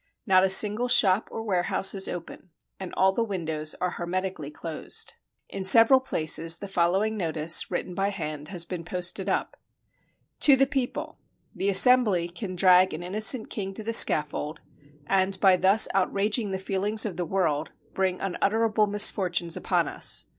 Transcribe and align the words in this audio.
Not 0.25 0.43
a 0.43 0.49
single 0.49 0.87
shop 0.87 1.29
or 1.31 1.43
warehouse 1.43 1.93
is 1.93 2.07
open, 2.07 2.49
and 2.79 2.91
all 2.97 3.11
the 3.11 3.23
windows 3.23 3.75
are 3.79 3.91
hermetically 3.91 4.49
closed. 4.49 5.13
In 5.47 5.63
309 5.63 5.63
FRANCE 5.63 5.69
several 5.69 5.99
places 5.99 6.57
the 6.57 6.67
following 6.67 7.17
notice, 7.17 7.69
written 7.69 7.93
by 7.93 8.07
hand, 8.09 8.47
has 8.47 8.65
been 8.65 8.83
posted 8.83 9.29
up:—" 9.29 9.57
To 10.47 10.55
the 10.55 10.65
People, 10.65 11.19
"The 11.53 11.69
Assembly 11.69 12.29
can 12.29 12.55
drag 12.55 12.95
an 12.95 13.03
innocent 13.03 13.51
king 13.51 13.75
to 13.75 13.83
the 13.83 13.93
scaffold, 13.93 14.59
and 15.05 15.39
by 15.39 15.55
thus 15.55 15.87
outraging 15.93 16.49
the 16.49 16.57
feelings 16.57 17.05
of 17.05 17.15
the 17.15 17.23
world, 17.25 17.69
bring 17.93 18.19
unutterable 18.19 18.87
misfortunes 18.87 19.55
upon 19.55 19.87
us. 19.87 20.25